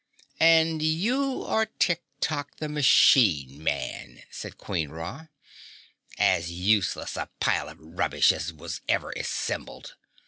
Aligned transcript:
"And 0.39 0.81
you 0.81 1.43
are 1.43 1.67
Tik 1.77 2.01
Tok 2.21 2.55
the 2.55 2.67
Machine 2.67 3.63
Man," 3.63 4.23
said 4.31 4.57
Queen 4.57 4.89
Ra. 4.89 5.27
"As 6.17 6.51
useless 6.51 7.15
a 7.15 7.29
pile 7.39 7.69
of 7.69 7.77
rubbish 7.79 8.31
as 8.31 8.51
was 8.51 8.81
ever 8.89 9.11
assembled. 9.11 9.93